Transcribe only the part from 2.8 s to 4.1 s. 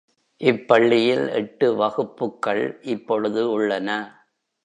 இப்பொழுது உள்ளன.